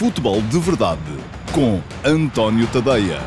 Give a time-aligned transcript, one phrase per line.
[0.00, 0.98] Futebol de Verdade
[1.52, 3.20] com António Tadeia.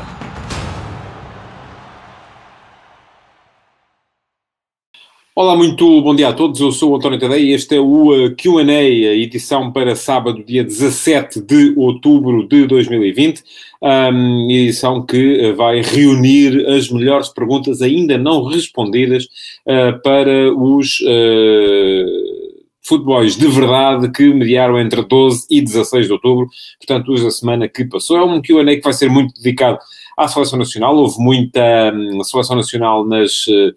[5.36, 6.58] Olá, muito bom dia a todos.
[6.58, 10.42] Eu sou o António Tadeia e este é o uh, QA, a edição para sábado,
[10.42, 13.44] dia 17 de outubro de 2020.
[13.80, 19.26] Um, edição que uh, vai reunir as melhores perguntas ainda não respondidas
[19.64, 21.00] uh, para os
[22.86, 26.48] futebols de verdade que mediaram entre 12 e 16 de outubro,
[26.78, 28.18] portanto, hoje a semana que passou.
[28.18, 29.78] É um QA que vai ser muito dedicado
[30.16, 30.94] à seleção nacional.
[30.96, 33.74] Houve muita um, seleção nacional nas uh,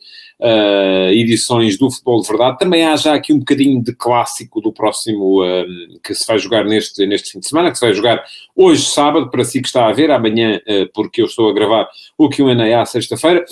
[1.12, 2.60] edições do Futebol de Verdade.
[2.60, 6.64] Também há já aqui um bocadinho de clássico do próximo um, que se vai jogar
[6.64, 8.24] neste, neste fim de semana, que se vai jogar
[8.56, 11.88] hoje, sábado, para si que está a ver, amanhã, uh, porque eu estou a gravar
[12.18, 13.46] o QA à sexta-feira,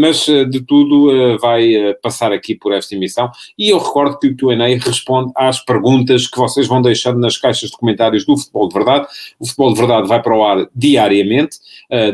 [0.00, 3.30] mas de tudo uh, vai passar aqui por esta emissão.
[3.58, 7.70] E eu recordo que o QA responde às perguntas que vocês vão deixando nas caixas
[7.70, 9.06] de comentários do Futebol de Verdade.
[9.38, 11.58] O Futebol de Verdade vai para o ar diariamente,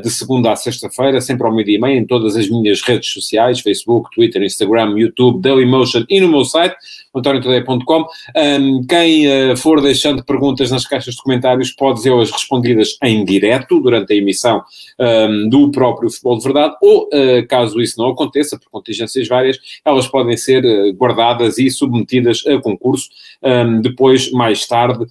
[0.02, 3.60] de segunda a sexta-feira, sempre ao meio-dia e meia, em todas as minhas redes sociais,
[3.60, 3.73] Facebook,
[4.10, 6.76] Twitter, Instagram, YouTube, Dailymotion e no meu site,
[7.14, 8.06] antoniotadeia.com.
[8.36, 13.80] Um, quem uh, for deixando perguntas nas caixas de comentários pode vê-las respondidas em direto
[13.80, 14.62] durante a emissão
[14.98, 19.58] um, do próprio Futebol de Verdade, ou uh, caso isso não aconteça, por contingências várias,
[19.84, 23.08] elas podem ser uh, guardadas e submetidas a concurso
[23.42, 25.04] um, depois, mais tarde,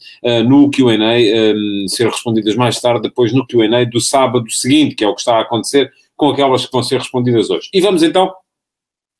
[0.45, 0.97] no QA,
[1.87, 5.37] ser respondidas mais tarde, depois no QA do sábado seguinte, que é o que está
[5.37, 7.69] a acontecer com aquelas que vão ser respondidas hoje.
[7.73, 8.33] E vamos então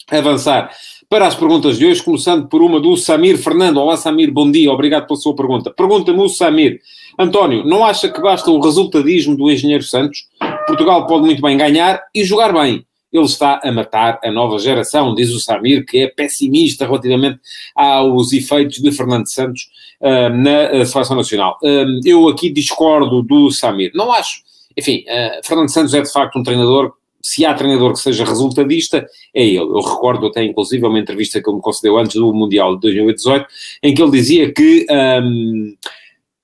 [0.10, 0.72] avançar
[1.10, 3.78] para as perguntas de hoje, começando por uma do Samir Fernando.
[3.78, 5.72] Olá, Samir, bom dia, obrigado pela sua pergunta.
[5.72, 6.80] Pergunta-me o Samir.
[7.20, 10.28] António, não acha que basta o resultadismo do Engenheiro Santos?
[10.66, 12.84] Portugal pode muito bem ganhar e jogar bem.
[13.12, 17.40] Ele está a matar a nova geração, diz o Samir, que é pessimista relativamente
[17.76, 19.68] aos efeitos de Fernando Santos
[20.02, 21.60] uh, na uh, Seleção Nacional.
[21.62, 23.92] Uh, eu aqui discordo do Samir.
[23.94, 24.42] Não acho.
[24.76, 25.06] Enfim,
[25.44, 26.94] Fernando Santos é de facto um treinador
[27.24, 29.60] se há treinador que seja resultadista, é ele.
[29.60, 33.48] Eu recordo até, inclusive, uma entrevista que ele me concedeu antes do Mundial de 2018,
[33.82, 35.76] em que ele dizia que um,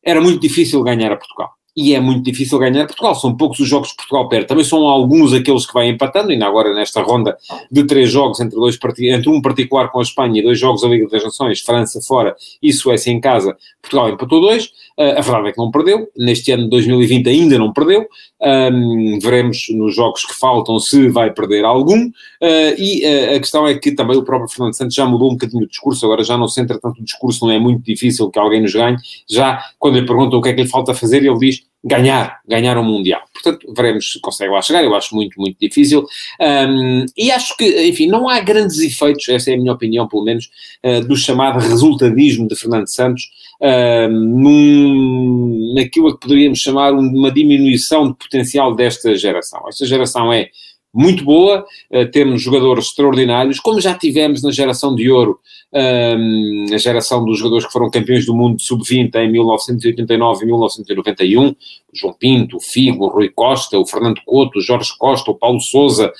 [0.03, 3.15] era muito difícil ganhar a Portugal e é muito difícil ganhar Portugal.
[3.15, 4.47] São poucos os jogos que Portugal perde.
[4.47, 7.37] Também são alguns aqueles que vai empatando, ainda agora nesta ronda
[7.71, 10.87] de três jogos, entre, dois, entre um particular com a Espanha e dois jogos da
[10.87, 14.65] Liga das Nações, França fora e Suécia em casa, Portugal empatou dois.
[14.97, 16.09] Uh, a verdade é que não perdeu.
[16.17, 18.05] Neste ano de 2020 ainda não perdeu.
[18.41, 22.07] Um, veremos nos jogos que faltam se vai perder algum.
[22.07, 25.33] Uh, e uh, a questão é que também o próprio Fernando Santos já mudou um
[25.33, 28.37] bocadinho o discurso, agora já não centra tanto o discurso, não é muito difícil que
[28.37, 28.97] alguém nos ganhe.
[29.29, 32.77] Já quando lhe perguntam o que é que lhe falta fazer, ele diz ganhar, ganhar
[32.77, 33.21] o um Mundial.
[33.33, 36.05] Portanto, veremos se consegue lá chegar, eu acho muito, muito difícil.
[36.39, 40.23] Um, e acho que, enfim, não há grandes efeitos, essa é a minha opinião, pelo
[40.23, 40.49] menos,
[40.83, 43.23] uh, do chamado resultadismo de Fernando Santos,
[43.61, 49.61] uh, num, naquilo que poderíamos chamar uma diminuição de potencial desta geração.
[49.69, 50.49] Esta geração é
[50.93, 55.39] muito boa, uh, temos jogadores extraordinários, como já tivemos na geração de ouro,
[55.71, 61.49] um, a geração dos jogadores que foram campeões do mundo sub-20 em 1989 e 1991,
[61.49, 61.55] o
[61.93, 65.61] João Pinto, o Figo, o Rui Costa, o Fernando Couto, o Jorge Costa, o Paulo
[65.61, 66.11] Souza,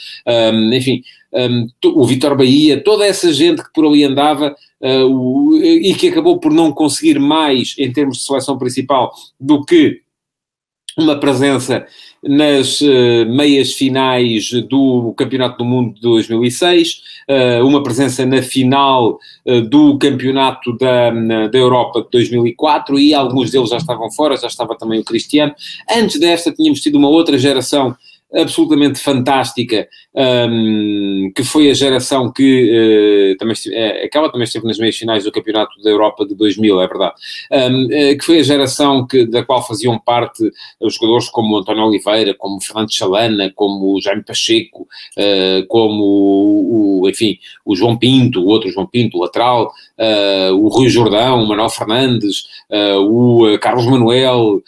[0.54, 1.02] um, enfim,
[1.34, 6.40] um, o Vitor Bahia, toda essa gente que por ali andava o, e que acabou
[6.40, 10.02] por não conseguir mais em termos de seleção principal do que
[10.98, 11.86] uma presença
[12.24, 19.20] nas uh, meias finais do Campeonato do Mundo de 2006, uh, uma presença na final
[19.46, 21.12] uh, do Campeonato da,
[21.48, 25.54] da Europa de 2004 e alguns deles já estavam fora, já estava também o Cristiano.
[25.90, 27.96] Antes desta tínhamos tido uma outra geração
[28.34, 34.78] absolutamente fantástica, um, que foi a geração que uh, também é, aquela também esteve nas
[34.78, 37.16] meias finais do Campeonato da Europa de 2000, é verdade,
[37.52, 41.86] um, uh, que foi a geração que, da qual faziam parte os jogadores como António
[41.86, 44.88] Oliveira, como Fernando Chalana, como Jaime Pacheco,
[45.18, 49.74] uh, como o, o, enfim, o João Pinto, o outro João Pinto, o lateral,
[50.54, 52.46] o Rui Jordão, o Manuel Fernandes,
[53.02, 54.62] o Carlos Manuel,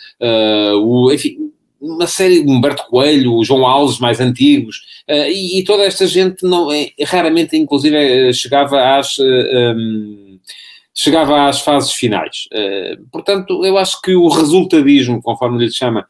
[0.82, 1.52] o, enfim,
[1.82, 4.78] uma série, Humberto Coelho, João Alves mais antigos,
[5.10, 9.18] uh, e, e, toda esta gente não, é, raramente, inclusive, eh, chegava às.
[9.18, 9.24] Uh,
[9.76, 10.40] um,
[10.94, 12.48] chegava às fases finais.
[12.54, 16.06] Uh, portanto, eu acho que o resultadismo, conforme lhe chama,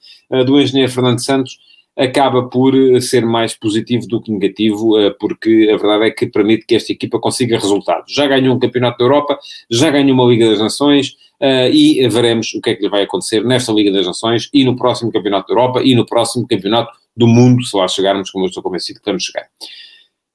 [0.46, 1.58] do engenheiro Fernando Santos,
[1.96, 6.76] acaba por ser mais positivo do que negativo, porque a verdade é que permite que
[6.76, 8.14] esta equipa consiga resultados.
[8.14, 9.38] Já ganhou um Campeonato da Europa,
[9.70, 13.44] já ganhou uma Liga das Nações, e veremos o que é que lhe vai acontecer
[13.44, 17.28] nesta Liga das Nações e no próximo Campeonato da Europa e no próximo Campeonato do
[17.28, 19.48] Mundo, se lá chegarmos, como eu estou convencido que vamos chegar.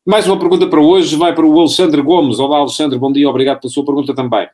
[0.05, 2.38] Mais uma pergunta para hoje, vai para o Alexandre Gomes.
[2.38, 4.49] Olá, Alexandre, bom dia, obrigado pela sua pergunta também.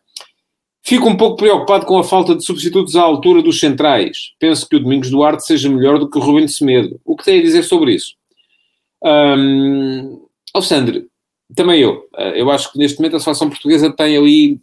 [0.85, 4.33] Fico um pouco preocupado com a falta de substitutos à altura dos centrais.
[4.39, 7.01] Penso que o Domingos Duarte seja melhor do que o Rubem de Semedo.
[7.05, 8.15] O que tem a dizer sobre isso?
[9.05, 11.07] Um, Alexandre,
[11.55, 12.09] também eu.
[12.17, 14.61] Eh, eu acho que neste momento a seleção portuguesa tem ali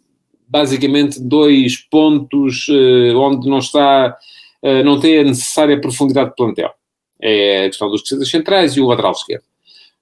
[0.50, 4.16] basicamente dois pontos uh, onde não está,
[4.62, 6.70] uh, não tem a necessária profundidade de plantel.
[7.22, 9.44] É a questão dos defesas centrais e o lateral esquerdo.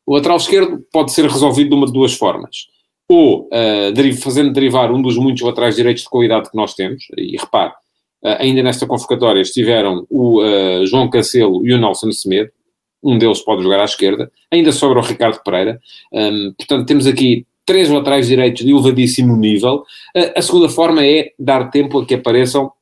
[0.06, 2.68] O lateral esquerdo pode ser resolvido de uma de duas formas
[3.10, 7.38] ou uh, fazendo derivar um dos muitos laterais direitos de qualidade que nós temos, e
[7.38, 7.72] repare,
[8.22, 10.42] ainda nesta convocatória estiveram o
[10.84, 12.50] João Cancelo e o Nelson Semedo,
[13.02, 15.80] um deles pode jogar à esquerda, ainda sobra o Ricardo Pereira,
[16.12, 19.84] um, portanto temos aqui três laterais direitos de elevadíssimo nível.
[20.34, 22.72] a segunda forma é dar tempo a que apareçam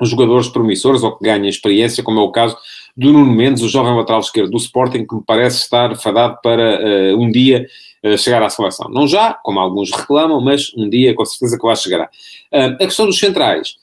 [0.00, 2.56] os jogadores promissores ou que ganhem experiência, como é o caso
[2.96, 6.80] do Nuno Mendes, o jovem lateral esquerdo do Sporting, que me parece estar fadado para
[7.16, 7.66] um dia
[8.04, 8.90] eh, chegar à seleção.
[8.90, 12.10] Não já, como alguns reclamam, mas um dia com certeza que lá chegará.
[12.52, 13.76] Uh, a questão dos centrais.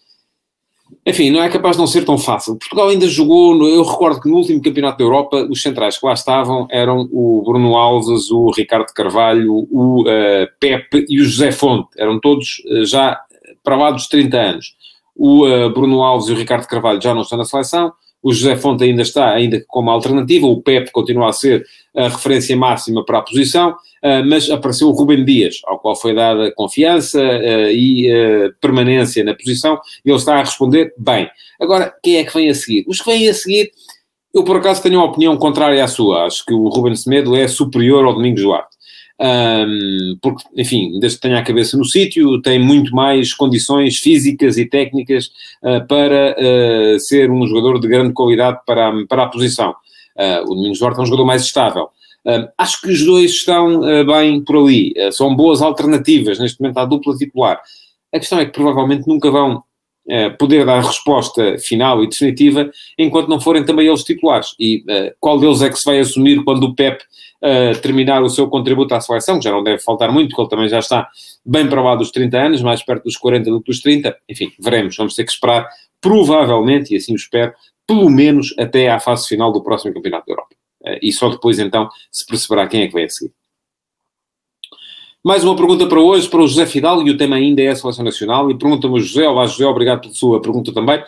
[1.06, 2.58] Enfim, não é capaz de não ser tão fácil.
[2.58, 6.06] Portugal ainda jogou, no, eu recordo que no último campeonato da Europa, os centrais que
[6.06, 11.52] lá estavam eram o Bruno Alves, o Ricardo Carvalho, o uh, Pepe e o José
[11.52, 11.90] Fonte.
[11.98, 13.20] Eram todos uh, já
[13.64, 14.76] para lá dos 30 anos.
[15.16, 17.92] O uh, Bruno Alves e o Ricardo Carvalho já não estão na seleção
[18.24, 21.66] o José Fonte ainda está, ainda como alternativa, o Pepe continua a ser
[21.96, 26.14] a referência máxima para a posição, ah, mas apareceu o Rubem Dias, ao qual foi
[26.14, 31.30] dada confiança ah, e ah, permanência na posição, e ele está a responder bem.
[31.60, 32.86] Agora, quem é que vem a seguir?
[32.88, 33.72] Os que vêm a seguir,
[34.34, 37.48] eu por acaso tenho uma opinião contrária à sua, acho que o Rubem Semedo é
[37.48, 38.81] superior ao Domingos Duarte.
[39.22, 44.58] Um, porque, enfim, desde que tenha a cabeça no sítio, tem muito mais condições físicas
[44.58, 45.28] e técnicas
[45.62, 49.76] uh, para uh, ser um jogador de grande qualidade para a, para a posição.
[50.18, 51.90] Uh, o Domingos Duarte é um jogador mais estável.
[52.58, 57.16] acho que os dois estão bem por ali, são boas alternativas neste momento à dupla
[57.16, 57.62] titular.
[58.14, 59.64] A questão é que provavelmente nunca vão
[60.38, 64.56] poder dar resposta final e definitiva enquanto não forem também eles titulares.
[64.60, 64.84] E
[65.20, 67.02] qual deles é que se vai assumir quando o Pep
[67.42, 70.50] uh, terminar o seu contributo à seleção, que já não deve faltar muito, porque ele
[70.50, 71.10] também já está
[71.46, 74.16] bem para lá dos 30 anos, mais perto dos 40 do que dos 30.
[74.30, 75.68] Enfim, veremos, vamos ter que esperar,
[76.00, 77.54] provavelmente, e assim o espero,
[77.88, 80.56] pelo menos até à fase final do próximo Campeonato da Europa.
[81.02, 83.34] E só depois, então, se perceberá quem é que vem a seguir.
[85.24, 87.76] Mais uma pergunta para hoje, para o José Fidal, e o tema ainda é a
[87.76, 91.04] Seleção Nacional, e pergunta-me o José, olá José, obrigado pela sua pergunta também.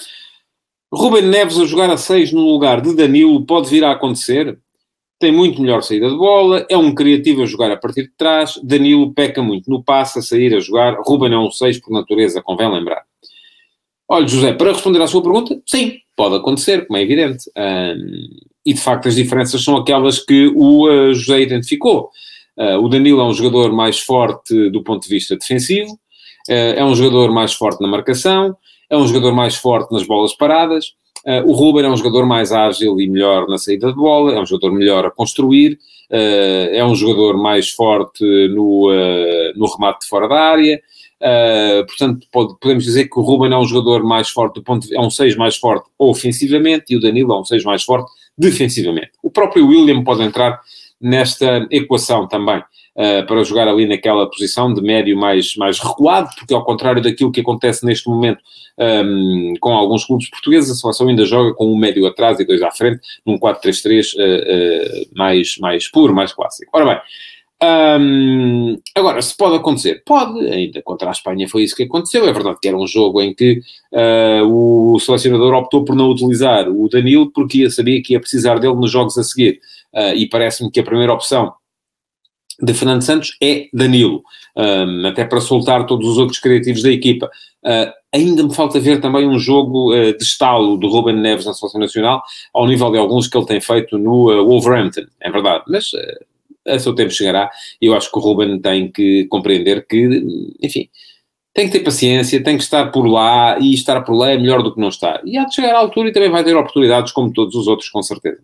[0.93, 4.57] Ruben Neves a jogar a 6 no lugar de Danilo pode vir a acontecer?
[5.23, 8.59] tem muito melhor saída de bola, é um criativo a jogar a partir de trás,
[8.61, 12.41] Danilo peca muito no passe, a sair a jogar, Ruben é um 6 por natureza,
[12.41, 13.03] convém lembrar.
[14.05, 17.49] Olha, José, para responder à sua pergunta, sim, pode acontecer, como é evidente.
[18.65, 22.09] E de facto as diferenças são aquelas que o uh, José identificou.
[22.57, 26.83] Uh, o Danilo é um jogador mais forte do ponto de vista defensivo, uh, é
[26.85, 28.55] um jogador mais forte na marcação,
[28.89, 30.93] é um jogador mais forte nas bolas paradas,
[31.25, 34.41] Uh, o Ruben é um jogador mais ágil e melhor na saída de bola, é
[34.41, 35.79] um jogador melhor a construir,
[36.11, 40.81] uh, é um jogador mais forte no, uh, no remate de fora da área.
[41.87, 44.95] portanto, pode, podemos dizer que o Ruben é um jogador mais forte, do ponto de,
[44.95, 49.11] é um 6 mais forte ofensivamente e o Danilo é um 6 mais forte defensivamente.
[49.23, 50.59] O próprio William pode entrar
[51.03, 56.53] nesta equação também uh, para jogar ali naquela posição de médio mais, mais recuado, porque
[56.53, 58.39] ao contrário daquilo que acontece neste momento
[58.77, 62.61] um, com alguns clubes portugueses, a seleção ainda joga com um médio atrás e dois
[62.61, 66.71] à frente, num 4-3-3 uh, uh, mais, mais puro, mais clássico.
[66.73, 67.01] Ora bem,
[67.63, 72.27] um, agora, se pode acontecer, pode, ainda contra a Espanha foi isso que aconteceu.
[72.27, 73.61] É verdade que era um jogo em que
[73.93, 78.59] uh, o selecionador optou por não utilizar o Danilo porque ia, sabia que ia precisar
[78.59, 79.59] dele nos jogos a seguir.
[79.93, 81.53] Uh, e parece-me que a primeira opção
[82.61, 84.23] de Fernando Santos é Danilo,
[84.55, 87.29] um, até para soltar todos os outros criativos da equipa.
[87.63, 91.53] Uh, ainda me falta ver também um jogo uh, de estalo do Ruben Neves na
[91.53, 92.21] Seleção Nacional,
[92.53, 95.91] ao nível de alguns que ele tem feito no uh, Wolverhampton, é verdade, mas
[96.65, 97.49] a seu tempo chegará
[97.81, 100.87] e eu acho que o Ruben tem que compreender que, enfim,
[101.53, 104.63] tem que ter paciência, tem que estar por lá e estar por lá é melhor
[104.63, 105.21] do que não estar.
[105.25, 107.89] E há de chegar à altura e também vai ter oportunidades como todos os outros,
[107.89, 108.41] com certeza.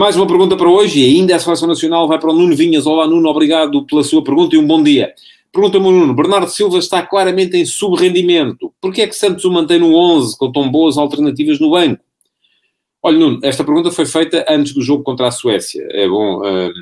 [0.00, 2.86] Mais uma pergunta para hoje e ainda a Seleção Nacional vai para o Nuno Vinhas.
[2.86, 5.12] Olá Nuno, obrigado pela sua pergunta e um bom dia.
[5.52, 8.72] Pergunta-me o Nuno, Bernardo Silva está claramente em subrendimento.
[8.80, 12.02] Porquê é que Santos o mantém no 11 com tão boas alternativas no banco?
[13.02, 15.86] Olha Nuno, esta pergunta foi feita antes do jogo contra a Suécia.
[15.90, 16.72] É bom um,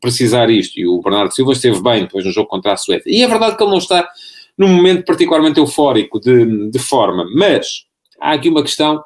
[0.00, 0.80] precisar isto.
[0.80, 3.10] E o Bernardo Silva esteve bem depois no jogo contra a Suécia.
[3.14, 4.08] E é verdade que ele não está
[4.56, 7.26] num momento particularmente eufórico de, de forma.
[7.36, 7.84] Mas
[8.18, 9.04] há aqui uma questão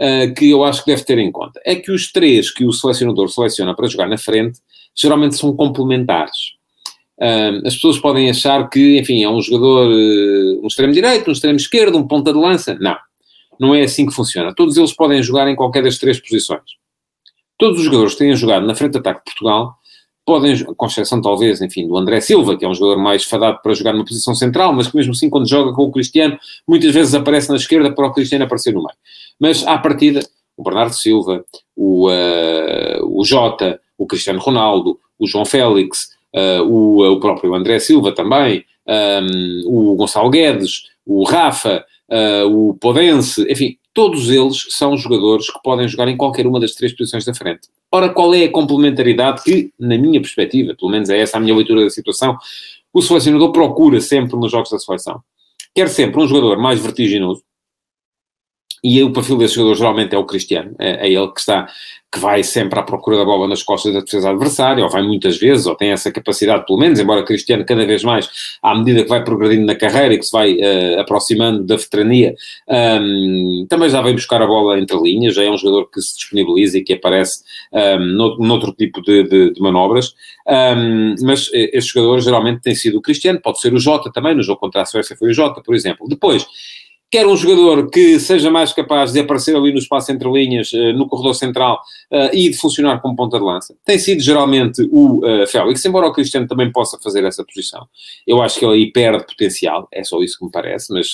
[0.00, 1.60] uh, que eu acho que deve ter em conta.
[1.64, 4.60] É que os três que o selecionador seleciona para jogar na frente
[4.94, 6.54] geralmente são complementares.
[7.64, 11.56] as pessoas podem achar que, enfim, é um jogador, uh, um extremo direito, um extremo
[11.56, 12.76] esquerdo, um ponta de lança.
[12.80, 12.96] Não.
[13.58, 14.54] Não é assim que funciona.
[14.54, 16.76] Todos eles podem jogar em qualquer das três posições.
[17.58, 19.78] Todos os jogadores que têm jogado na frente de ataque de Portugal
[20.26, 23.72] podem, com exceção talvez, enfim, do André Silva, que é um jogador mais fadado para
[23.72, 27.14] jogar numa posição central, mas que mesmo assim quando joga com o Cristiano, muitas vezes
[27.14, 28.96] aparece na esquerda para o Cristiano aparecer no meio.
[29.38, 30.20] Mas à partida,
[30.56, 31.44] o Bernardo Silva,
[31.76, 37.54] o, uh, o Jota, o Cristiano Ronaldo, o João Félix, uh, o, uh, o próprio
[37.54, 41.84] André Silva também, um, o Gonçalo Guedes, o Rafa,
[42.48, 46.92] o Podense, enfim, todos eles são jogadores que podem jogar em qualquer uma das três
[46.94, 47.62] posições da frente.
[47.90, 51.56] Ora, qual é a complementaridade que, na minha perspectiva, pelo menos é essa a minha
[51.56, 52.36] leitura da situação,
[52.92, 55.22] o selecionador procura sempre nos jogos da seleção?
[55.74, 57.42] Quer sempre um jogador mais vertiginoso,
[58.82, 61.66] e o perfil desse jogador geralmente é o Cristiano, é, é, ele que está,
[62.12, 65.36] que vai sempre à procura da bola nas costas da defesa adversária, ou vai muitas
[65.38, 68.28] vezes, ou tem essa capacidade, pelo menos, embora Cristiano cada vez mais,
[68.62, 72.34] à medida que vai progredindo na carreira e que se vai uh, aproximando da veterania,
[72.68, 76.16] um, também já vem buscar a bola entre linhas, já é um jogador que se
[76.16, 77.42] disponibiliza e que aparece
[77.72, 80.14] um, noutro, noutro tipo de, de, de manobras,
[80.46, 84.34] um, mas eh, esse jogador geralmente tem sido o Cristiano, pode ser o Jota também,
[84.34, 86.06] no jogo contra a Suécia foi o Jota, por exemplo.
[86.08, 86.46] Depois,
[87.10, 90.92] quer um jogador que seja mais capaz de aparecer ali no espaço entre linhas, eh,
[90.92, 93.74] no corredor central, eh, e de funcionar como ponta de lança.
[93.84, 97.86] Tem sido geralmente o uh, Félix, embora o Cristiano também possa fazer essa posição.
[98.26, 101.12] Eu acho que ele aí perde potencial, é só isso que me parece, mas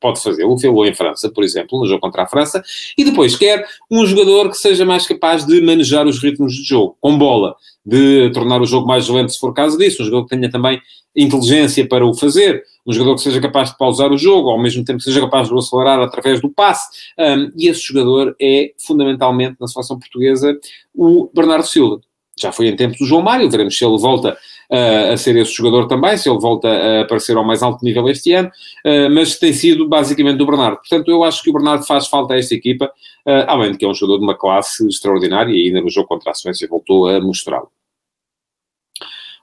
[0.00, 0.58] pode fazê-lo.
[0.58, 2.62] Fê-lo em França, por exemplo, no jogo contra a França.
[2.96, 6.96] E depois quer um jogador que seja mais capaz de manejar os ritmos de jogo,
[7.00, 10.36] com bola, de tornar o jogo mais lento se for caso disso, um jogador que
[10.36, 10.80] tenha também
[11.14, 14.84] inteligência para o fazer, um jogador que seja capaz de pausar o jogo, ao mesmo
[14.84, 17.12] tempo que seja capaz de o acelerar através do passe.
[17.18, 20.58] Um, e esse jogador é, fundamentalmente, na seleção portuguesa,
[20.94, 22.00] o Bernardo Silva.
[22.36, 24.36] Já foi em tempos do João Mário, veremos se ele volta
[24.70, 28.08] uh, a ser esse jogador também, se ele volta a aparecer ao mais alto nível
[28.08, 30.76] este ano, uh, mas tem sido basicamente o Bernardo.
[30.76, 33.84] Portanto, eu acho que o Bernardo faz falta a esta equipa, uh, além de que
[33.84, 37.08] é um jogador de uma classe extraordinária e ainda no jogo contra a Suécia voltou
[37.08, 37.68] a mostrá-lo.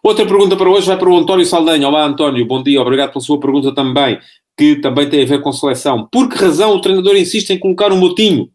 [0.03, 1.87] Outra pergunta para hoje vai para o António Saldanha.
[1.87, 4.19] Olá, António, bom dia, obrigado pela sua pergunta também,
[4.57, 6.07] que também tem a ver com seleção.
[6.11, 8.49] Por que razão o treinador insiste em colocar o Motinho?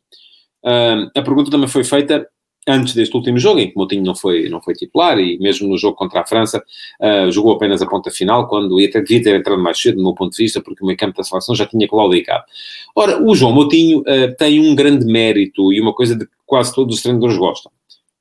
[0.65, 2.27] Uh, a pergunta também foi feita
[2.67, 5.79] antes deste último jogo, em que Motinho não foi, não foi titular, e mesmo no
[5.79, 6.63] jogo contra a França,
[7.01, 10.15] uh, jogou apenas a ponta final, quando ter, devia ter entrado mais cedo, do meu
[10.15, 12.45] ponto de vista, porque o meio campo da seleção já tinha claudicado.
[12.95, 16.75] Ora, o João Motinho uh, tem um grande mérito e uma coisa de que quase
[16.75, 17.71] todos os treinadores gostam.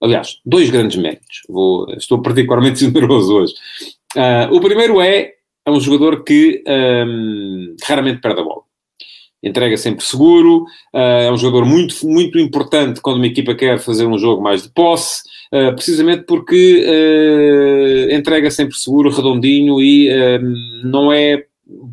[0.02, 1.42] Aliás, dois grandes méritos.
[1.50, 3.54] Vou, estou particularmente generoso hoje.
[4.16, 5.34] Uh, o primeiro é,
[5.66, 8.65] é um jogador que um, raramente perde a bola.
[9.44, 10.64] Entrega sempre seguro,
[10.94, 14.64] uh, é um jogador muito, muito importante quando uma equipa quer fazer um jogo mais
[14.64, 15.22] de posse,
[15.54, 16.86] uh, precisamente porque
[18.12, 20.10] entrega sempre seguro, redondinho e
[20.84, 21.44] não é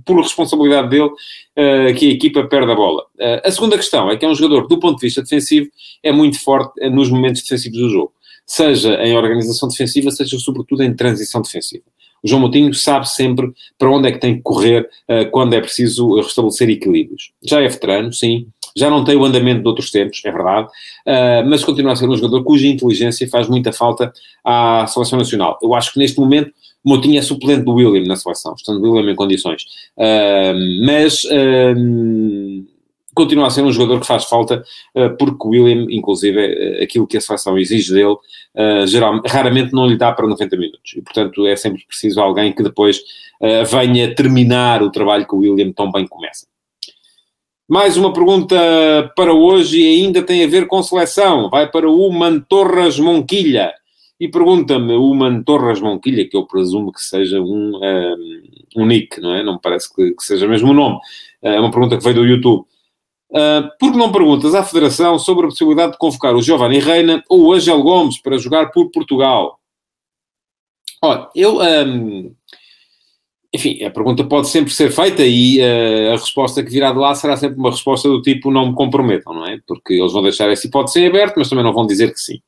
[0.04, 3.02] por responsabilidade dele, uh, que a equipa perde a bola.
[3.18, 5.68] Uh, a segunda questão é que é um jogador do ponto de vista defensivo,
[6.02, 8.12] é muito forte eh, nos momentos defensivos do jogo.
[8.46, 11.84] Seja em organização defensiva, seja sobretudo em transição defensiva.
[12.22, 15.60] O João Moutinho sabe sempre para onde é que tem que correr uh, quando é
[15.60, 17.32] preciso restabelecer equilíbrios.
[17.42, 21.48] Já é veterano, sim, já não tem o andamento de outros tempos, é verdade, uh,
[21.48, 24.12] mas continua a ser um jogador cuja inteligência faz muita falta
[24.44, 25.58] à seleção nacional.
[25.62, 26.52] Eu acho que neste momento
[26.84, 29.62] Moutinho é suplente do William na seleção, estando William em condições.
[29.96, 32.66] Uh, mas uh,
[33.14, 34.62] continua a ser um jogador que faz falta,
[34.94, 38.16] uh, porque o William, inclusive, aquilo que a seleção exige dele,
[38.86, 40.92] geral, raramente não lhe dá para 90 minutos.
[40.96, 43.02] E, portanto, é sempre preciso alguém que depois
[43.70, 46.46] venha terminar o trabalho que o William tão bem começa.
[47.68, 48.54] Mais uma pergunta
[49.16, 51.48] para hoje e ainda tem a ver com seleção.
[51.48, 53.72] Vai para o Mantorras Monquilha
[54.22, 59.20] e pergunta-me o Human Torres Monquilha, que eu presumo que seja um, um, um nick,
[59.20, 59.42] não é?
[59.42, 61.00] Não me parece que, que, seja mesmo o nome.
[61.42, 62.64] É uma pergunta que veio do YouTube.
[63.32, 67.24] Uh, por que não perguntas à Federação sobre a possibilidade de convocar o Giovanni Reina
[67.30, 69.58] ou o Angel Gomes para jogar por Portugal?
[71.02, 71.58] Olha, eu...
[71.60, 72.34] Um,
[73.54, 77.14] enfim, a pergunta pode sempre ser feita e uh, a resposta que virá de lá
[77.14, 79.58] será sempre uma resposta do tipo não me comprometam, não é?
[79.66, 82.40] Porque eles vão deixar essa hipótese em aberto, mas também não vão dizer que sim.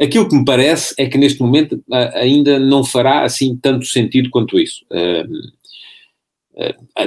[0.00, 1.82] Aquilo que me parece é que neste momento
[2.14, 4.84] ainda não fará assim tanto sentido quanto isso.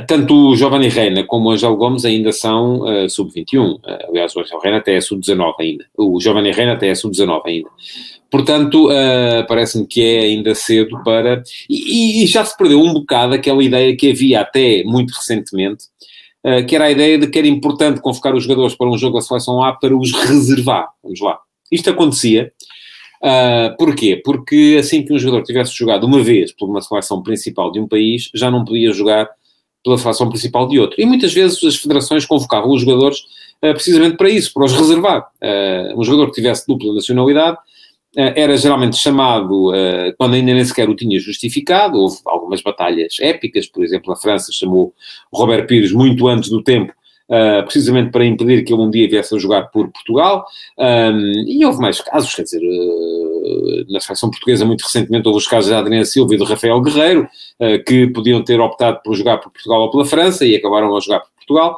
[0.08, 3.76] Tanto o Giovanni Reina como o Angel Gomes ainda são uh, sub-21.
[3.76, 5.86] Uh, aliás, o Angel Reina até é sub-19 ainda.
[5.98, 7.70] O Giovanni Reina até é sub-19 ainda.
[8.30, 11.44] Portanto, uh, parece-me que é ainda cedo para.
[11.70, 15.86] E, e, já se perdeu um bocado aquela ideia que havia até muito recentemente,
[16.68, 19.22] que era a ideia de que era importante convocar os jogadores para um jogo da
[19.22, 20.88] seleção A para os reservar.
[21.04, 21.38] Vamos lá.
[21.72, 22.52] Isto acontecia
[23.24, 24.20] Uh, porquê?
[24.26, 27.88] Porque assim que um jogador tivesse jogado uma vez por uma seleção principal de um
[27.88, 29.30] país, já não podia jogar
[29.84, 31.00] pela seleção principal de outro.
[31.00, 33.20] E muitas vezes as federações convocavam os jogadores
[33.64, 35.30] uh, precisamente para isso, para os reservar.
[35.42, 37.58] Uh, um jogador que tivesse dupla nacionalidade
[38.14, 39.72] era geralmente chamado,
[40.18, 44.52] quando ainda nem sequer o tinha justificado, houve algumas batalhas épicas, por exemplo, a França
[44.52, 44.94] chamou
[45.32, 46.92] Robert Pires muito antes do tempo
[47.32, 50.46] uh, precisamente para impedir que ele um dia viesse a jogar por Portugal.
[50.78, 55.48] Um, e houve mais casos, quer dizer, uh, na seleção portuguesa, muito recentemente, houve os
[55.48, 57.28] casos de Adriano Silva e de Rafael Guerreiro,
[57.60, 61.00] uh, que podiam ter optado por jogar por Portugal ou pela França e acabaram a
[61.00, 61.78] jogar por Portugal.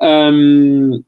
[0.00, 1.02] Um,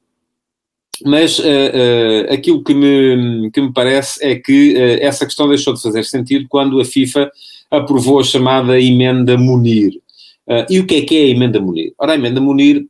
[1.04, 5.74] mas uh, uh, aquilo que me, que me parece é que uh, essa questão deixou
[5.74, 7.30] de fazer sentido quando a FIFA
[7.70, 10.00] aprovou a chamada emenda Munir.
[10.68, 11.94] E o que é que é a emenda Munir?
[11.98, 12.86] Ora, a emenda Munir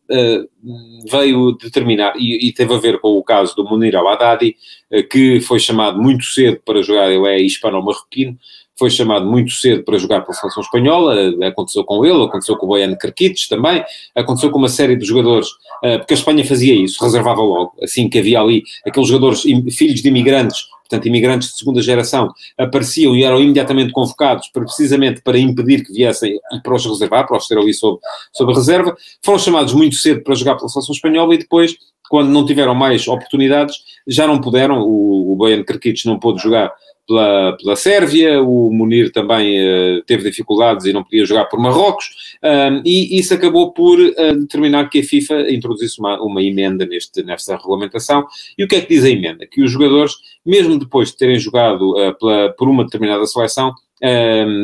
[1.10, 4.56] veio determinar, e, e, teve a ver com o caso do Munir Al-Haddadi,
[4.90, 8.38] eh, que foi chamado muito cedo para jogar, ele é hispano-marroquino,
[8.76, 12.66] foi chamado muito cedo para jogar pela seleção espanhola, eh, aconteceu com ele, aconteceu com
[12.66, 15.48] o Boiano Kerkites também, aconteceu com uma série de jogadores,
[15.82, 20.02] eh, porque a Espanha fazia isso, reservava logo, assim que havia ali aqueles jogadores, filhos
[20.02, 25.38] de imigrantes, portanto imigrantes de segunda geração, apareciam e eram imediatamente convocados para, precisamente para
[25.38, 27.98] impedir que viessem e para os reservar, para os ter ali sob,
[28.32, 31.76] sob reserva, foram chamados muito cedo para jogar pela seleção espanhola e depois,
[32.10, 33.76] quando não tiveram mais oportunidades,
[34.06, 36.72] já não puderam, o, o Bojan Krkic não pôde jogar
[37.06, 42.06] pela, pela Sérvia, o Munir também uh, teve dificuldades e não podia jogar por Marrocos,
[42.42, 47.22] uh, e isso acabou por uh, determinar que a FIFA introduzisse uma, uma emenda neste,
[47.22, 48.26] nesta regulamentação.
[48.56, 49.46] E o que é que diz a emenda?
[49.46, 53.72] Que os jogadores, mesmo depois de terem jogado eh, pela, por uma determinada seleção,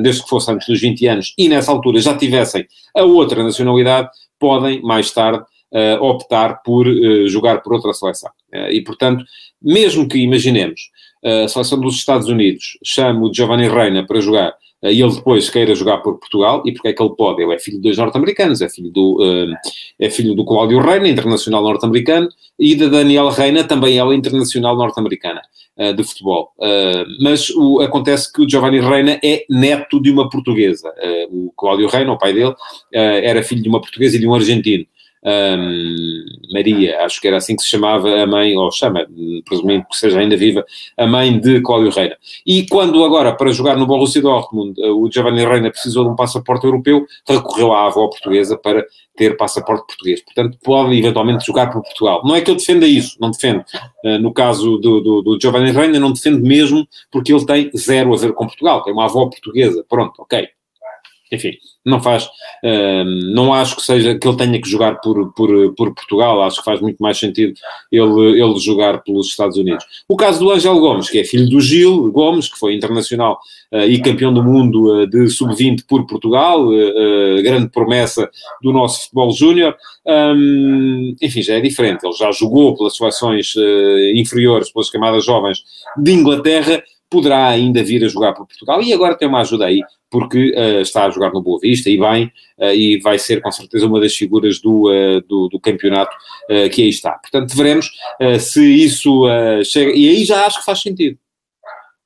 [0.03, 4.09] desde que fosse antes dos 20 anos, e nessa altura já tivessem a outra nacionalidade,
[4.39, 5.43] podem mais tarde
[6.01, 6.87] optar por
[7.27, 8.31] jogar por outra seleção.
[8.71, 9.25] e, portanto,
[9.63, 10.91] mesmo que imaginemos
[11.25, 15.51] a seleção dos Estados Unidos chama o Giovanni Reina para jogar eh, e ele depois
[15.51, 17.43] queira jogar por Portugal, e porque é que ele pode?
[17.43, 19.55] Ele é filho de dois norte-americanos, é filho do, uh,
[19.99, 25.43] é filho do Cláudio Reina, internacional norte-americano, e da Daniela Reina, também ela internacional norte-americana
[25.97, 26.53] de futebol.
[27.23, 30.93] Mas o, acontece que o Giovanni Reina é neto de uma portuguesa.
[31.31, 32.55] o Cláudio Reina, o pai dele,
[32.93, 34.85] era filho de uma portuguesa e de um argentino
[35.23, 39.07] um, Maria, acho que era assim que se chamava a mãe, ou chama,
[39.45, 40.65] presumindo que seja ainda viva,
[40.97, 42.17] a mãe de Cláudio Reina.
[42.47, 46.65] E quando agora, para jogar no Borussia Dortmund, o Giovanni Reina precisou de um passaporte
[46.65, 48.85] europeu, recorreu à avó portuguesa para
[49.17, 50.23] ter passaporte português.
[50.23, 52.23] Portanto, pode eventualmente jogar por Portugal.
[52.25, 53.63] Não é que eu defenda isso, não defendo.
[54.05, 58.15] Uh, no caso do, do, do Giovanni Reina, não defendo mesmo porque ele tem zero
[58.15, 59.85] a ver com Portugal, tem uma avó portuguesa.
[59.89, 60.49] Pronto, ok
[61.33, 61.53] enfim,
[61.85, 65.95] não faz, uh, não acho que seja que ele tenha que jogar por, por, por
[65.95, 67.55] Portugal, acho que faz muito mais sentido
[67.91, 69.85] ele, ele jogar pelos Estados Unidos.
[70.09, 73.39] O caso do Ângelo Gomes, que é filho do Gil Gomes, que foi internacional
[73.73, 76.69] uh, e campeão do mundo uh, de sub-20 por Portugal,
[77.43, 78.29] grande promessa
[78.63, 83.55] do nosso futebol júnior, um, enfim, já é diferente, ele já jogou pelas seleções
[84.15, 85.63] inferiores, pelas camadas jovens
[85.97, 89.83] de Inglaterra, poderá ainda vir a jogar por Portugal e agora tem uma ajuda aí
[90.11, 93.51] porque uh, está a jogar no Boa Vista e bem, uh, e vai ser com
[93.53, 96.15] certeza uma das figuras do, uh, do, do, campeonato
[96.73, 97.13] que aí está.
[97.13, 97.89] Portanto, veremos
[98.41, 99.25] se isso
[99.65, 101.17] chega, e aí já acho que faz sentido.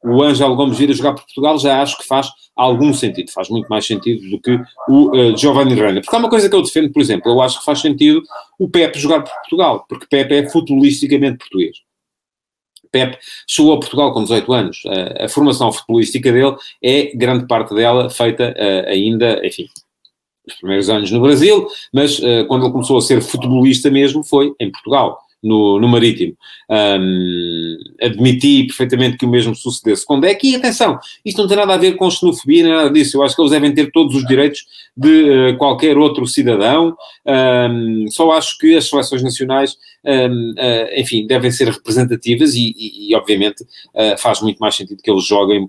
[0.04, 3.48] O Ângelo Gomes vir a jogar por Portugal já acho que faz algum sentido, faz
[3.48, 6.02] muito mais sentido do que o Giovanni Reina.
[6.02, 8.22] Porque há uma coisa que eu defendo, por exemplo, eu acho que faz sentido
[8.58, 11.78] o Pepe jogar por Portugal, porque Pepe é futbolisticamente português.
[12.94, 14.82] Pep chegou a Portugal com 18 anos.
[14.86, 19.68] A, a formação futebolística dele é, grande parte dela, feita uh, ainda, enfim,
[20.46, 24.54] os primeiros anos no Brasil, mas uh, quando ele começou a ser futebolista mesmo foi
[24.60, 26.34] em Portugal no, no Marítimo.
[26.70, 30.48] Um, admiti perfeitamente que o mesmo sucedesse com Deck.
[30.48, 33.18] E atenção, isto não tem nada a ver com xenofobia, nada disso.
[33.18, 34.64] Eu acho que eles devem ter todos os direitos
[34.96, 36.96] de uh, qualquer outro cidadão.
[37.26, 42.74] Um, só acho que as seleções nacionais, um, uh, eh, enfim, devem ser representativas e,
[42.76, 45.68] e, e obviamente, uh, faz muito mais sentido que eles joguem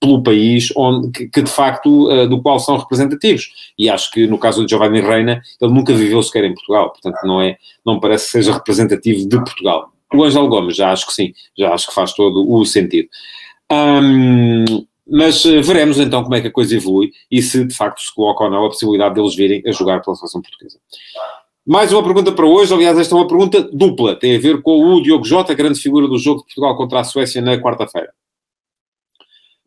[0.00, 3.72] pelo país onde, que, que de facto uh, do qual são representativos.
[3.78, 7.18] E acho que no caso de Giovanni Reina, ele nunca viveu sequer em Portugal, portanto
[7.24, 9.92] não é, não parece que seja representativo de Portugal.
[10.12, 13.08] O Ângelo Gomes, já acho que sim, já acho que faz todo o sentido.
[13.70, 18.00] Um, mas uh, veremos então como é que a coisa evolui e se de facto
[18.00, 20.78] se coloca ou não a possibilidade deles virem a jogar pela seleção portuguesa.
[21.66, 24.82] Mais uma pergunta para hoje, aliás, esta é uma pergunta dupla, tem a ver com
[24.82, 28.10] o Diogo Jota, grande figura do jogo de Portugal contra a Suécia na quarta-feira.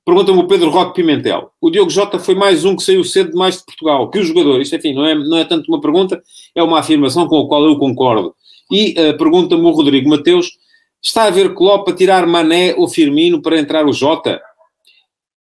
[0.05, 1.51] Pergunta-me o Pedro Roque Pimentel.
[1.61, 4.09] O Diogo Jota foi mais um que saiu cedo demais de Portugal.
[4.09, 6.21] Que o jogador, isto enfim, não é, não é tanto uma pergunta,
[6.53, 8.35] é uma afirmação com a qual eu concordo.
[8.71, 10.57] E uh, pergunta-me o Rodrigo Mateus
[11.03, 14.41] Está a ver Klopp a tirar Mané ou Firmino para entrar o Jota?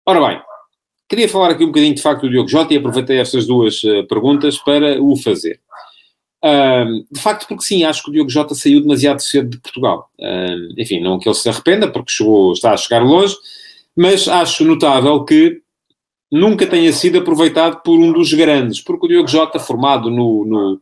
[0.06, 0.40] Ora bem,
[1.06, 4.06] queria falar aqui um bocadinho de facto do Diogo Jota e aproveitei estas duas uh,
[4.08, 5.60] perguntas para o fazer.
[6.42, 10.08] Uh, de facto, porque sim, acho que o Diogo Jota saiu demasiado cedo de Portugal.
[10.78, 13.36] Enfim, não que ele se arrependa, porque chegou, está a chegar longe,
[13.96, 15.60] mas acho notável que
[16.30, 20.80] nunca tenha sido aproveitado por um dos grandes, porque o Diogo Jota, formado no, no,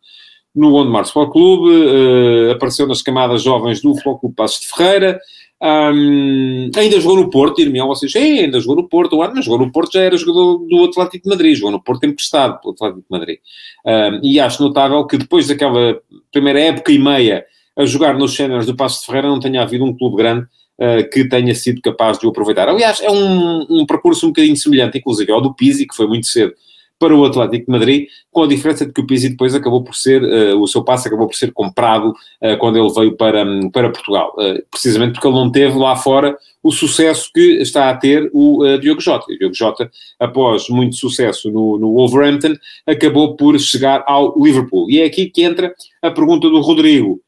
[0.55, 5.19] no Ondemar Sport Clube, uh, apareceu nas camadas jovens do Futebol Clube Passos de Ferreira,
[5.61, 9.73] um, ainda jogou no Porto, e vocês, ainda jogou no Porto, um mas jogou no
[9.73, 13.07] Porto, já era jogador do Atlético de Madrid, jogou no Porto emprestado pelo Atlético de
[13.11, 13.39] Madrid.
[13.85, 15.99] Um, e acho notável que depois daquela
[16.31, 17.45] primeira época e meia
[17.77, 20.47] a jogar nos cenários do Passo de Ferreira não tenha havido um clube grande
[20.79, 22.69] uh, que tenha sido capaz de o aproveitar.
[22.69, 26.27] Aliás, é um, um percurso um bocadinho semelhante, inclusive, ao do Pizzi, que foi muito
[26.27, 26.53] cedo
[26.99, 29.95] para o Atlético de Madrid, com a diferença de que o Pizzi depois acabou por
[29.95, 33.71] ser, uh, o seu passe acabou por ser comprado uh, quando ele veio para, um,
[33.71, 37.97] para Portugal, uh, precisamente porque ele não teve lá fora o sucesso que está a
[37.97, 39.33] ter o Diogo Jota.
[39.33, 39.89] O Diogo Jota,
[40.19, 44.91] após muito sucesso no, no Wolverhampton, acabou por chegar ao Liverpool.
[44.91, 47.21] E é aqui que entra a pergunta do Rodrigo,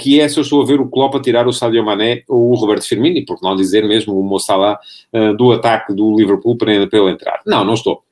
[0.00, 2.50] que é se eu estou a ver o Klopp a tirar o Sadio Mané ou
[2.50, 4.78] o Roberto Firmino, e por não dizer mesmo o Mo Salah
[5.36, 7.40] do ataque do Liverpool para, para ele entrar.
[7.46, 8.02] Não, não estou.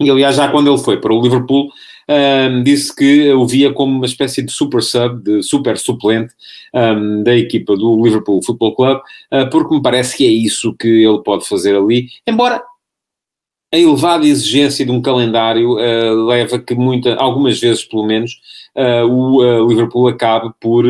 [0.00, 1.70] E aliás, já quando ele foi para o Liverpool,
[2.08, 6.34] um, disse que o via como uma espécie de super sub, de super suplente
[6.74, 11.04] um, da equipa do Liverpool Football Club, uh, porque me parece que é isso que
[11.04, 12.62] ele pode fazer ali, embora
[13.74, 18.38] a elevada exigência de um calendário uh, leva que muita, algumas vezes pelo menos,
[18.76, 20.84] uh, o Liverpool acabe por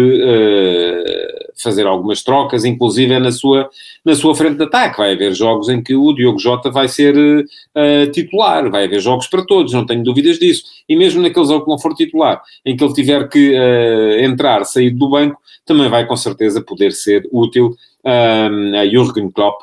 [1.56, 3.70] fazer algumas trocas, inclusive na sua,
[4.04, 4.98] na sua frente de ataque.
[4.98, 9.26] Vai haver jogos em que o Diogo Jota vai ser uh, titular, vai haver jogos
[9.26, 10.64] para todos, não tenho dúvidas disso.
[10.88, 14.90] E mesmo naqueles que não for titular, em que ele tiver que uh, entrar, sair
[14.90, 19.62] do banco, também vai com certeza poder ser útil uh, a Jurgen Klopp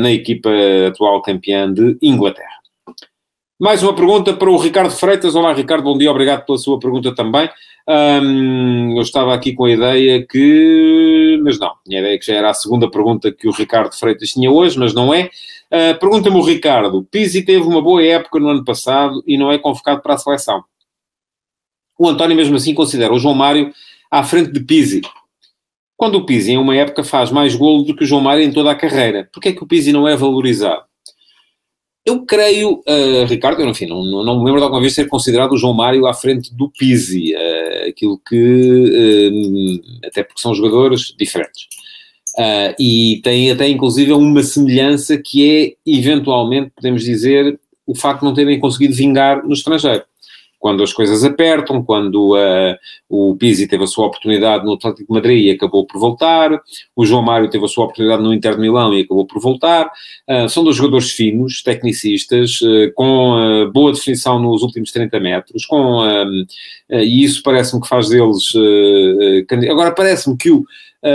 [0.00, 0.50] na equipa
[0.88, 2.57] atual campeã de Inglaterra.
[3.60, 5.34] Mais uma pergunta para o Ricardo Freitas.
[5.34, 7.50] Olá, Ricardo, bom dia, obrigado pela sua pergunta também.
[8.94, 11.40] Eu estava aqui com a ideia que.
[11.42, 14.30] Mas não, tinha a ideia que já era a segunda pergunta que o Ricardo Freitas
[14.30, 15.28] tinha hoje, mas não é.
[15.72, 19.58] Uh, Pergunta-me o Ricardo: Pizzi teve uma boa época no ano passado e não é
[19.58, 20.62] convocado para a seleção.
[21.98, 23.72] O António, mesmo assim, considera o João Mário
[24.08, 25.00] à frente de Pizzi.
[25.96, 28.52] Quando o Pizzi, em uma época, faz mais golo do que o João Mário em
[28.52, 30.87] toda a carreira, porquê é que o Pizzi não é valorizado?
[32.08, 35.52] Eu creio, uh, Ricardo, eu, enfim, não, não, me lembro de alguma vez ser considerado
[35.52, 41.14] o João Mário à frente do Pizzi, uh, aquilo que, uh, até porque são jogadores
[41.18, 41.66] diferentes.
[42.80, 48.32] e tem até, inclusive, uma semelhança que é, eventualmente, podemos dizer, o facto de não
[48.32, 50.02] terem conseguido vingar no estrangeiro
[50.58, 52.76] quando as coisas apertam, quando uh,
[53.08, 56.60] o Pizzi teve a sua oportunidade no Atlético de Madrid e acabou por voltar,
[56.96, 59.90] o João Mário teve a sua oportunidade no Inter de Milão e acabou por voltar.
[60.28, 66.02] Uh, são dois jogadores finos, tecnicistas, uh, com boa definição nos últimos 30 metros, com,
[66.90, 68.52] e isso parece-me que faz deles.
[69.70, 70.64] agora, parece-me que o.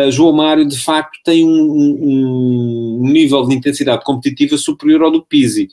[0.09, 5.67] João Mário de facto tem um, um, nível de intensidade competitiva superior ao do Pizzi.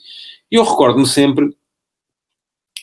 [0.51, 1.49] Eu recordo-me sempre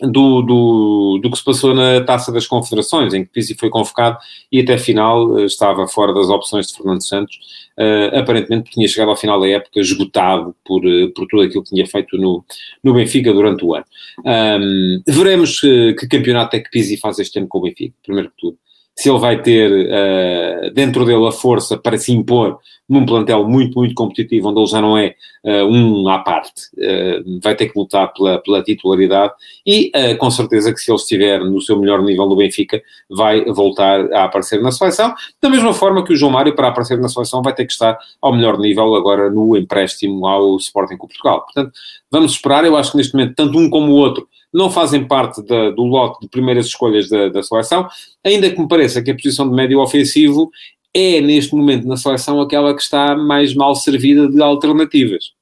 [0.01, 4.19] do, do, do que se passou na Taça das Confederações, em que Pizzi foi convocado
[4.51, 7.37] e até final eh, estava fora das opções de Fernando Santos,
[7.77, 11.71] uh, aparentemente tinha chegado ao final da época esgotado por, uh, por tudo aquilo que
[11.71, 12.45] tinha feito no,
[12.83, 13.85] no Benfica durante o ano.
[14.25, 18.31] Um, veremos uh, que campeonato é que Pizzi faz este ano com o Benfica, primeiro
[18.31, 18.59] que tudo
[18.99, 22.59] se ele vai ter uh, dentro dele a força para se impor
[22.89, 27.41] num plantel muito, muito competitivo, onde ele já não é uh, um à parte, uh,
[27.41, 29.35] vai ter que lutar pela, pela titularidade
[29.65, 34.13] e com certeza que se ele estiver no seu melhor nível no Benfica, vai voltar
[34.13, 37.41] a aparecer na seleção, da mesma forma que o João Mário, para aparecer na seleção,
[37.41, 41.43] vai ter que estar ao melhor nível agora no empréstimo ao Sporting com Portugal.
[41.43, 41.71] Portanto,
[42.11, 45.43] vamos esperar, eu acho que neste momento, tanto um como o outro não fazem parte
[45.45, 47.87] da, do lote de primeiras escolhas da, da seleção,
[48.25, 50.51] ainda que me pareça que a posição de médio ofensivo
[50.95, 55.33] é, neste momento, na seleção, aquela que está mais mal servida de alternativas.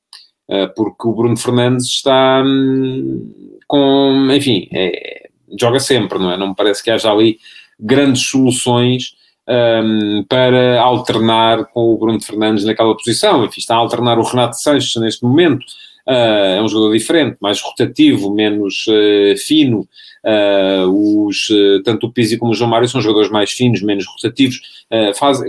[0.48, 3.32] Uh, porque o Bruno Fernandes está hum,
[3.66, 6.36] com, enfim, é, joga sempre, não é?
[6.36, 7.38] Não me parece que haja ali
[7.78, 9.16] grandes soluções
[9.48, 13.44] um, para alternar com o Bruno Fernandes naquela posição.
[13.44, 15.64] Enfim, está a alternar o Renato Sanches neste momento.
[16.08, 19.88] Uh, é um jogador diferente, mais rotativo, menos uh, fino.
[20.24, 21.48] Uh, os,
[21.84, 24.60] tanto o Pizzi como o João Mário são jogadores mais finos, menos rotativos,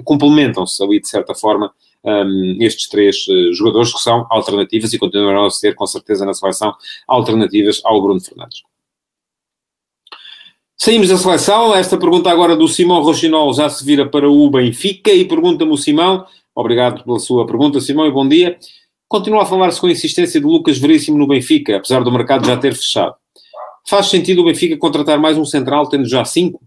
[0.03, 1.71] complementam-se ali de certa forma
[2.03, 6.73] um, estes três jogadores que são alternativas e continuarão a ser com certeza na seleção
[7.07, 8.61] alternativas ao Bruno Fernandes.
[10.75, 11.73] Saímos da seleção.
[11.73, 15.77] Esta pergunta agora do Simão Rochinol já se vira para o Benfica e pergunta-me o
[15.77, 16.25] Simão.
[16.55, 18.57] Obrigado pela sua pergunta, Simão, e bom dia.
[19.07, 22.75] Continua a falar-se com insistência de Lucas Veríssimo no Benfica, apesar do mercado já ter
[22.75, 23.15] fechado.
[23.87, 26.61] Faz sentido o Benfica contratar mais um central, tendo já cinco?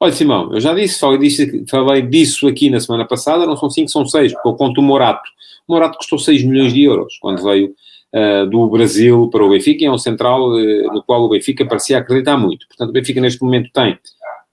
[0.00, 3.70] Olha, Simão, eu já disse, falei disso, falei disso aqui na semana passada, não são
[3.70, 5.28] cinco, são seis, porque eu conto o Morato.
[5.68, 7.72] O Morato custou 6 milhões de euros quando veio
[8.14, 11.64] uh, do Brasil para o Benfica, e é um central uh, no qual o Benfica
[11.64, 12.66] parecia acreditar muito.
[12.66, 13.96] Portanto, o Benfica neste momento tem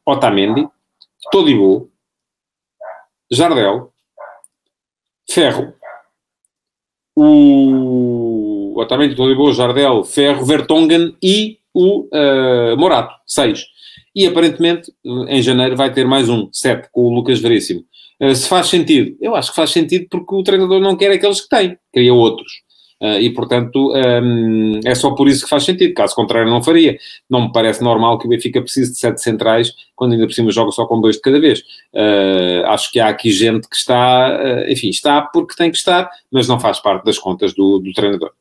[0.05, 0.67] Otamendi,
[1.31, 1.89] Todibo,
[3.31, 3.91] Jardel,
[5.29, 5.73] Ferro,
[7.19, 13.65] o Otamendi, Todibo, Jardel, Ferro, Vertonghen e o uh, Morato, seis.
[14.15, 14.91] E aparentemente,
[15.27, 17.83] em janeiro, vai ter mais um, sete, com o Lucas Veríssimo.
[18.21, 19.17] Uh, se faz sentido?
[19.19, 22.51] Eu acho que faz sentido porque o treinador não quer aqueles que tem, queria outros.
[23.01, 25.93] Uh, e, portanto, um, é só por isso que faz sentido.
[25.93, 26.97] Caso contrário, não faria.
[27.29, 30.51] Não me parece normal que o Benfica precise de sete centrais, quando ainda por cima
[30.51, 31.59] joga só com dois de cada vez.
[31.93, 36.09] Uh, acho que há aqui gente que está, uh, enfim, está porque tem que estar,
[36.31, 38.31] mas não faz parte das contas do, do treinador.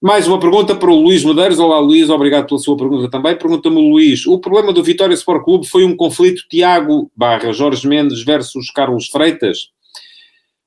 [0.00, 1.60] Mais uma pergunta para o Luís Medeiros.
[1.60, 3.36] Olá, Luís, obrigado pela sua pergunta também.
[3.36, 8.24] Pergunta-me Luís: o problema do Vitória Sport Clube foi um conflito Tiago barra Jorge Mendes
[8.24, 9.68] versus Carlos Freitas?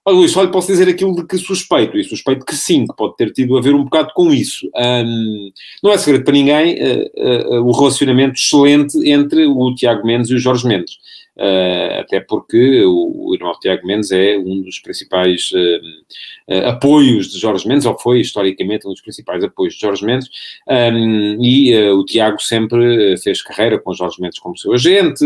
[0.07, 3.17] Olha, Luís, lhe posso dizer aquilo de que suspeito, e suspeito que sim, que pode
[3.17, 4.69] ter tido a ver um bocado com isso.
[4.75, 5.49] Um,
[5.81, 10.35] não é segredo para ninguém uh, uh, o relacionamento excelente entre o Tiago Mendes e
[10.35, 10.99] o Jorge Mendes.
[11.38, 17.38] Uh, até porque o, o irmão Tiago Mendes é um dos principais uh, apoios de
[17.38, 20.30] Jorge Mendes, ou foi historicamente um dos principais apoios de Jorge Mendes,
[20.65, 25.26] um, e o Tiago sempre fez carreira com Jorge Mendes como seu agente,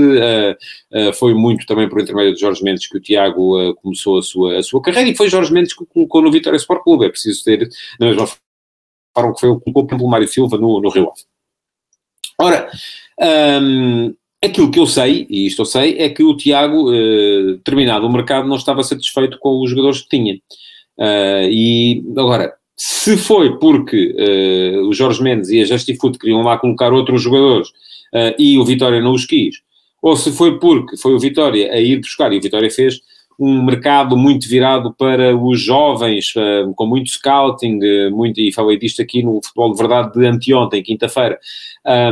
[1.15, 4.63] foi muito também por intermédio de Jorge Mendes que o Tiago começou a sua, a
[4.63, 7.43] sua carreira, e foi Jorge Mendes que o colocou no Vitória Sport Clube, é preciso
[7.43, 7.69] ter,
[7.99, 8.27] na mesma
[9.15, 11.21] forma que foi o que colocou pelo Mário Silva no, no Rio Ave.
[12.41, 12.71] Ora,
[14.41, 18.11] Aquilo que eu sei, e isto eu sei, é que o Tiago, eh, terminado o
[18.11, 20.35] mercado, não estava satisfeito com os jogadores que tinha.
[20.97, 26.57] Uh, e agora, se foi porque uh, o Jorge Mendes e a Justifoot queriam lá
[26.57, 29.57] colocar outros jogadores uh, e o Vitória não os quis,
[30.01, 33.01] ou se foi porque foi o Vitória a ir buscar, e o Vitória fez
[33.39, 38.77] um mercado muito virado para os jovens, uh, com muito scouting, uh, muito, e falei
[38.77, 41.39] disto aqui no Futebol de Verdade de anteontem, quinta-feira,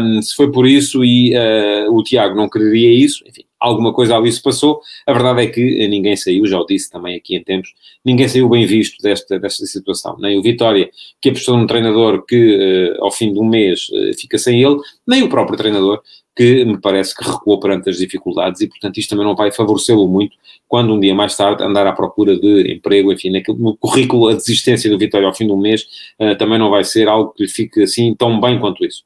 [0.02, 4.16] um, se foi por isso e uh, o Tiago não quereria isso, enfim, alguma coisa
[4.16, 7.44] ali se passou, a verdade é que ninguém saiu, já o disse também aqui em
[7.44, 7.74] tempos,
[8.06, 12.96] ninguém saiu bem visto desta, desta situação, nem o Vitória, que apostou num treinador que
[13.00, 13.88] ao fim de um mês
[14.18, 16.02] fica sem ele, nem o próprio treinador,
[16.38, 20.08] que me parece que recuou perante as dificuldades e, portanto, isto também não vai favorecê-lo
[20.08, 24.28] muito quando um dia mais tarde andar à procura de emprego, enfim, naquele, no currículo
[24.28, 25.88] a desistência do Vitória ao fim do mês
[26.19, 29.04] uh, também não vai ser algo que lhe fique assim tão bem quanto isso.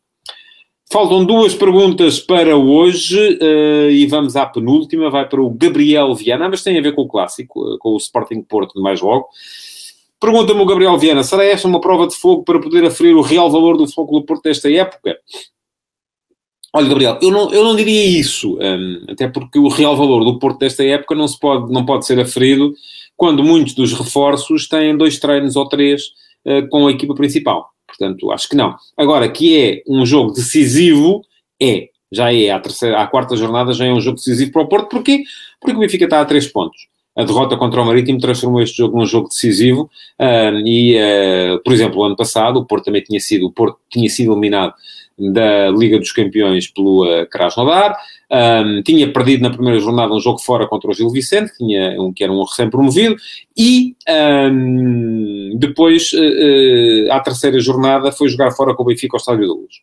[0.92, 6.50] Faltam duas perguntas para hoje uh, e vamos à penúltima, vai para o Gabriel Viana,
[6.50, 9.30] mas tem a ver com o clássico, uh, com o Sporting Porto de mais logo.
[10.20, 13.50] Pergunta-me o Gabriel Viana, será esta uma prova de fogo para poder aferir o real
[13.50, 15.18] valor do do Porto desta época?
[16.74, 20.40] Olha, Gabriel, eu não, eu não diria isso, um, até porque o real valor do
[20.40, 22.74] Porto desta época não, se pode, não pode ser aferido
[23.18, 26.04] quando muitos dos reforços têm dois treinos ou três
[26.46, 27.70] uh, com a equipa principal.
[27.86, 28.76] Portanto, acho que não.
[28.98, 31.22] Agora, que é um jogo decisivo,
[31.62, 31.90] é.
[32.10, 32.50] Já é.
[32.50, 34.90] À, terceira, à quarta jornada já é um jogo decisivo para o Porto.
[34.90, 35.24] Porquê?
[35.60, 36.88] Porque o Benfica está a três pontos.
[37.16, 41.74] A derrota contra o Marítimo transformou este jogo num jogo decisivo uh, e, uh, por
[41.74, 44.74] exemplo, o ano passado o Porto também tinha sido, o Porto tinha sido eliminado
[45.18, 47.98] da Liga dos Campeões pelo uh, Krasnodar,
[48.32, 52.14] um, tinha perdido na primeira jornada um jogo fora contra o Gil Vicente, tinha um,
[52.14, 53.16] que era um recém-promovido,
[53.58, 53.96] e
[54.52, 59.48] um, depois, uh, uh, à terceira jornada, foi jogar fora com o Benfica ao Estádio
[59.48, 59.76] da Luz.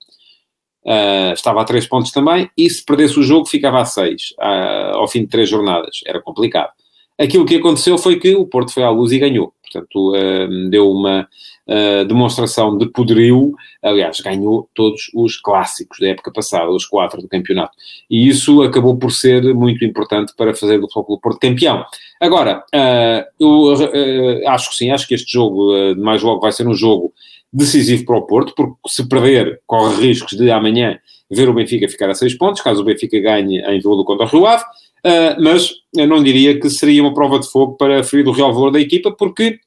[0.84, 4.96] Uh, estava a três pontos também, e se perdesse o jogo ficava a seis, uh,
[4.96, 6.00] ao fim de três jornadas.
[6.06, 6.70] Era complicado.
[7.18, 9.52] Aquilo que aconteceu foi que o Porto foi à luz e ganhou.
[9.70, 11.28] Portanto, uh, deu uma
[11.66, 13.54] uh, demonstração de poderio.
[13.82, 17.76] Aliás, ganhou todos os clássicos da época passada, os quatro do campeonato.
[18.10, 21.84] E isso acabou por ser muito importante para fazer do Futebol Porto campeão.
[22.20, 26.66] Agora, uh, eu acho que sim, acho que este jogo, de mais logo, vai ser
[26.66, 27.12] um jogo
[27.52, 30.98] decisivo para o Porto, porque se perder, corre riscos de amanhã
[31.30, 34.28] ver o Benfica ficar a seis pontos, caso o Benfica ganhe em Vila contra o
[34.28, 34.64] Rio Ave.
[35.04, 38.52] Uh, mas eu não diria que seria uma prova de fogo para ferir o real
[38.52, 39.60] valor da equipa, porque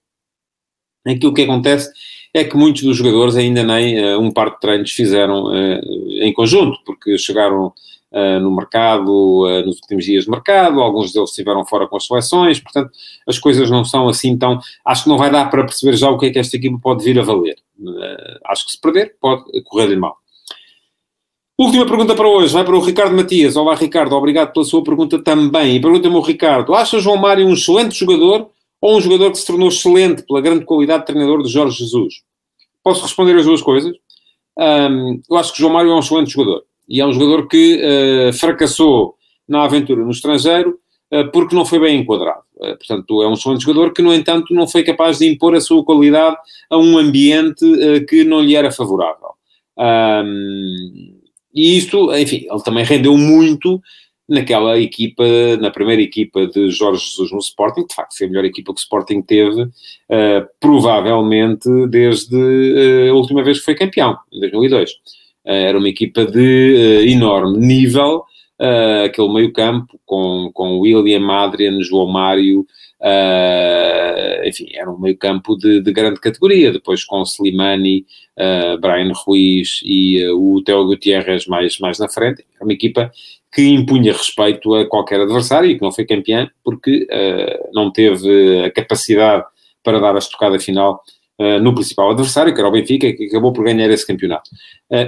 [1.06, 1.90] aquilo que acontece
[2.34, 6.34] é que muitos dos jogadores ainda nem uh, um par de treinos fizeram uh, em
[6.34, 7.74] conjunto, porque chegaram
[8.42, 9.06] no mercado,
[9.66, 12.92] nos últimos dias de mercado, alguns deles estiveram fora com as seleções, portanto
[13.26, 14.60] as coisas não são assim tão.
[14.86, 17.06] Acho que não vai dar para perceber já o que é que esta equipa pode
[17.06, 17.56] vir a valer.
[18.48, 20.21] acho que se perder, pode correr-lhe mal.
[21.58, 23.56] Última pergunta para hoje, vai para o Ricardo Matias.
[23.56, 25.76] Olá, Ricardo, obrigado pela sua pergunta também.
[25.76, 29.46] E pergunta-me o Ricardo: acha João Mário um excelente jogador ou um jogador que se
[29.46, 32.24] tornou excelente pela grande qualidade de treinador de Jorge Jesus?
[32.84, 33.96] Posso responder as duas coisas?
[34.58, 36.64] Um, eu acho que João Mário é um excelente jogador.
[36.90, 39.16] E é um jogador que uh, fracassou
[39.48, 40.80] na aventura no estrangeiro
[41.14, 42.42] uh, porque não foi bem enquadrado.
[42.56, 45.62] Uh, portanto, é um excelente jogador que, no entanto, não foi capaz de impor a
[45.62, 46.38] sua qualidade
[46.70, 47.66] a um ambiente
[48.10, 49.30] que não lhe era favorável.
[49.78, 51.21] Um,
[51.54, 53.82] e isto, enfim, ele também rendeu muito
[54.32, 55.24] naquela equipa,
[55.60, 58.80] na primeira equipa de Jorge Jesus no Sporting, de facto foi a melhor equipa que
[58.80, 64.92] o Sporting teve, uh, provavelmente desde uh, a última vez que foi campeão, em 2002.
[64.92, 64.96] Uh,
[65.46, 68.24] eh, era uma equipa de enorme nível,
[69.06, 72.66] aquele meio campo com, com William, Adrian, João Mário,
[73.02, 78.06] Uh, enfim, era um meio campo de, de, grande categoria, depois com Slimani,
[78.38, 83.12] uh, Brian Ruiz e uh, o Teo Gutierrez mais, mais na frente, era uma equipa
[83.52, 87.06] que impunha respeito a qualquer adversário e que não foi campeã porque
[87.74, 89.44] não teve a capacidade
[89.84, 91.04] para dar a estocada final
[91.62, 94.50] no principal adversário, que era o Benfica, que acabou por ganhar esse campeonato.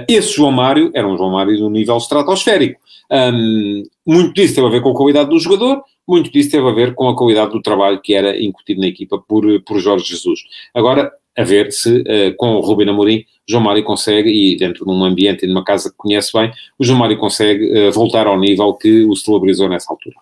[0.08, 2.80] esse João Mário era um João Mário de um nível estratosférico.
[3.10, 6.72] Um, muito disso teve a ver com a qualidade do jogador, muito disso teve a
[6.72, 10.40] ver com a qualidade do trabalho que era incutido na equipa por, por Jorge Jesus.
[10.74, 14.90] Agora, a ver se uh, com o Rubem Amorim, João Mário consegue, e dentro de
[14.90, 18.38] um ambiente e numa casa que conhece bem, o João Mário consegue uh, voltar ao
[18.38, 20.14] nível que o celebrizou nessa altura.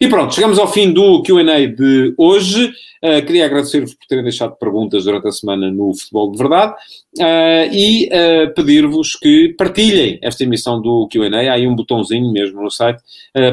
[0.00, 2.72] E pronto, chegamos ao fim do Q&A de hoje.
[3.02, 6.74] Uh, queria agradecer-vos por terem deixado perguntas durante a semana no Futebol de Verdade
[7.72, 8.10] e
[8.54, 11.28] pedir-vos que partilhem esta emissão do Q&A.
[11.28, 13.02] Há aí um botãozinho mesmo no site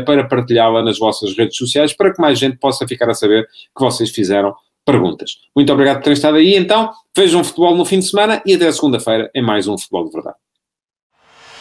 [0.05, 3.83] para partilhá-la nas vossas redes sociais para que mais gente possa ficar a saber que
[3.83, 4.53] vocês fizeram
[4.85, 5.31] perguntas.
[5.55, 6.91] Muito obrigado por terem estado aí, então.
[7.15, 10.37] Vejam futebol no fim de semana e até segunda-feira em mais um Futebol de Verdade.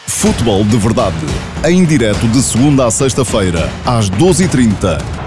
[0.07, 1.25] Futebol de Verdade,
[1.67, 5.22] em direto de segunda a sexta-feira, às 12h30